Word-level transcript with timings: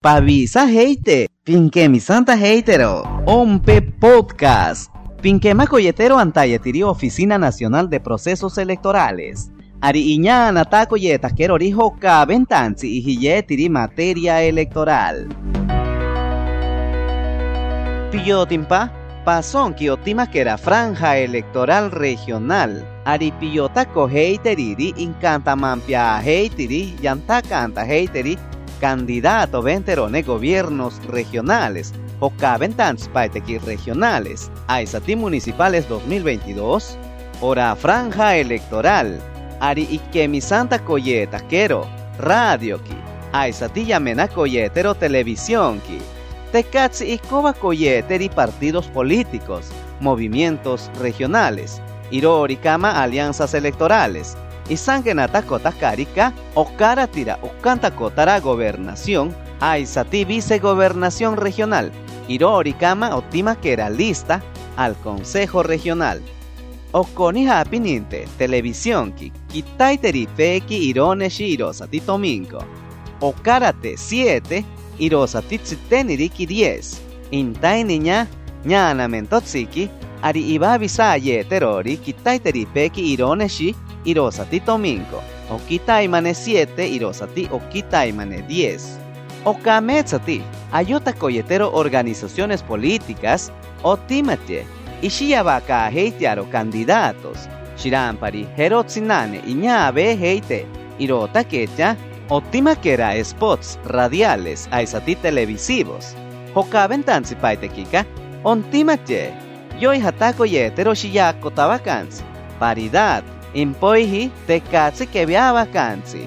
Pavisa 0.00 0.70
heite, 0.70 1.26
pinque 1.42 1.88
mi 1.88 1.98
santa 1.98 2.34
heitero, 2.34 3.02
ompe 3.26 3.82
podcast. 3.82 4.94
Pinque 5.20 5.54
macoyetero 5.54 6.18
antayetiri 6.18 6.84
Oficina 6.84 7.36
Nacional 7.36 7.90
de 7.90 7.98
Procesos 7.98 8.58
Electorales. 8.58 9.50
Ari 9.80 10.12
iñana 10.12 10.64
taco 10.66 10.96
yeta 10.96 11.30
quiero 11.30 11.58
rijo 11.58 11.96
ventanzi 12.28 13.02
y 13.04 13.42
tiri 13.42 13.68
materia 13.68 14.40
electoral. 14.44 15.26
Pillotimpa, 18.12 18.92
pasón 19.24 19.74
que 19.74 19.90
otima 19.90 20.30
que 20.30 20.42
era 20.42 20.58
franja 20.58 21.18
electoral 21.18 21.90
regional. 21.90 22.86
Ari 23.04 23.32
pillota 23.32 23.84
coheiteriri 23.86 24.94
incanta 24.96 25.56
mampia 25.56 26.22
heitiri 26.22 26.94
yanta 27.02 27.42
canta 27.42 27.84
candidato 28.80 29.62
venterone 29.62 30.22
gobiernos 30.22 31.04
regionales 31.06 31.92
o 32.20 32.30
cabentans 32.30 33.08
paitequi 33.08 33.58
regionales, 33.58 34.50
aisati 34.66 35.16
municipales 35.16 35.88
2022, 35.88 36.98
hora 37.40 37.74
franja 37.76 38.36
electoral, 38.36 39.20
ari 39.60 39.86
ikemi 39.90 40.40
santa 40.40 40.78
coyeta 40.78 41.40
quero, 41.48 41.86
radio 42.18 42.78
ki, 42.82 42.96
aisati 43.32 43.86
yamena 43.86 44.28
coyetero 44.28 44.94
televisión 44.94 45.80
ki, 45.80 45.98
tecatsi 46.52 47.12
ikoba 47.12 47.52
coyeteri 47.52 48.28
partidos 48.28 48.88
políticos, 48.88 49.70
movimientos 50.00 50.90
regionales, 51.00 51.80
irorikama 52.10 53.02
alianzas 53.02 53.54
electorales, 53.54 54.36
y 54.68 54.76
sangenata 54.76 55.42
kota 55.42 55.72
karika 55.72 56.32
okara 56.54 57.06
tira 57.06 57.38
okanta 57.42 57.90
kotara 57.90 58.40
gobernación 58.40 59.34
aisati 59.60 60.24
vicegobernación 60.24 61.36
regional 61.36 61.90
irorikama 62.28 63.16
otima 63.16 63.56
que 63.56 63.72
era 63.72 63.90
lista 63.90 64.42
al 64.76 64.94
consejo 64.96 65.62
regional. 65.62 66.20
Okonija 66.92 67.64
pininte 67.64 68.26
televisión 68.38 69.12
ki 69.12 69.32
kitaiteri 69.52 70.26
feki 70.36 70.76
irone 70.88 71.28
shirosati 71.30 72.00
tominko. 72.00 72.62
Okarate 73.20 73.96
7 73.96 74.64
irosati 74.98 75.58
tsiteniri 75.58 76.28
ki 76.28 76.46
10 76.46 76.96
intai 77.30 77.84
niña 77.84 78.26
ñana 78.64 79.08
mentotsiki 79.08 79.90
ari 80.22 80.40
iba 80.54 80.78
bisaye 80.78 81.44
terori 81.44 81.96
kitaiteri 81.96 82.66
feki 82.74 83.12
irone 83.12 83.48
shi 83.48 83.74
irosati 84.08 84.60
domingo, 84.66 85.22
okitaimane 85.50 86.34
7, 86.34 86.86
irosati 86.88 87.48
okitaimane 87.52 88.42
10. 88.48 88.80
Okametsati, 89.44 90.42
ayota 90.72 91.12
coyetero 91.12 91.70
organizaciones 91.72 92.62
políticas, 92.62 93.52
otimate, 93.82 94.66
ishiyabaka 95.02 95.90
heitiaro 95.90 96.44
candidatos, 96.50 97.48
shirampari 97.76 98.46
herotsinane 98.56 99.42
iñabe 99.46 100.16
heite, 100.16 100.66
irota 100.98 101.44
kecha, 101.44 101.96
otimakera 102.30 103.12
spots 103.24 103.78
radiales 103.84 104.68
aisati 104.70 105.14
televisivos, 105.16 106.16
hokabentansi 106.54 107.36
paitekika, 107.36 108.04
ontimache, 108.44 109.32
yoi 109.80 110.00
hatako 110.00 110.44
yetero 110.44 110.94
shiyako 110.94 111.50
tabakansi, 111.50 112.24
paridad, 112.58 113.37
Impoiji 113.54 114.30
te 114.46 114.60
katsi 114.60 115.06
que 115.06 115.26
via 115.26 115.52
vacanzi. 115.52 116.26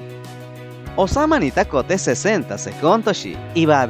Osamanita 0.97 1.65
kote 1.65 1.97
60 1.97 2.57
secondoshi, 2.57 3.37
iba 3.55 3.87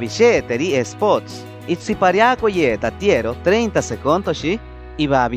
teri 0.48 0.84
spots. 0.84 1.44
Itzipariako 1.68 2.48
yeta 2.48 2.90
tiero 2.90 3.34
30 3.44 3.82
secondoshi, 3.82 4.60
iba 4.98 5.28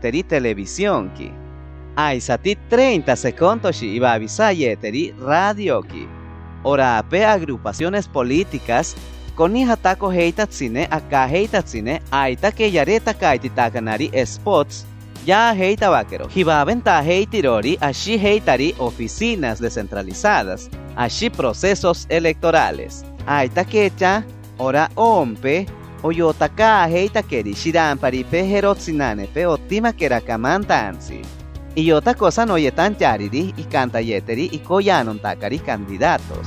teri 0.00 0.22
televisión 0.22 1.10
ki. 1.16 1.32
Aisati 1.96 2.58
30 2.70 3.16
secondoshi, 3.16 3.94
iba 3.94 4.18
teri 4.80 5.14
radio 5.20 5.82
ki. 5.82 6.08
Ora 6.64 7.04
pe 7.08 7.24
agrupaciones 7.24 8.08
políticas 8.08 8.96
con 9.34 9.54
tako 9.82 10.10
heitatsine 10.10 10.88
aka 10.90 11.26
heitatsine 11.26 12.02
aita 12.10 12.50
que 12.50 12.70
yareta 12.70 13.14
kaiti 13.14 13.48
takanari 13.48 14.10
spots 14.26 14.84
ya 15.24 15.52
heita 15.52 15.90
vaquero. 15.90 16.28
venta 16.66 17.02
heitirori, 17.02 17.76
ashi 17.80 18.18
heitari 18.18 18.74
oficinas 18.78 19.60
descentralizadas, 19.60 20.68
ashi 20.96 21.30
procesos 21.30 22.06
electorales. 22.08 23.04
Aita 23.26 23.64
quecha, 23.64 24.24
ora 24.58 24.88
ompe, 24.94 25.66
oyotaka 26.02 26.86
heita 26.88 27.22
keri 27.22 27.54
shirampari 27.54 28.24
pe 28.24 28.42
herotsinane 28.44 29.26
pe 29.26 29.46
otima 29.46 29.92
kerakamantansi. 29.92 31.22
Y 31.74 31.92
otra 31.92 32.14
cosa 32.14 32.44
no 32.44 32.58
yetan 32.58 32.96
yariri 32.98 33.54
y 33.56 33.64
canta 33.64 34.00
yeteri 34.00 34.48
y 34.52 34.58
koyanon 34.58 35.18
takari 35.20 35.58
candidatos. 35.58 36.46